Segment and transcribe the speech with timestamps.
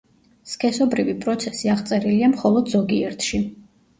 [0.51, 3.43] სქესობრივი პროცესი აღწერილია მხოლოდ ზოგიერთში.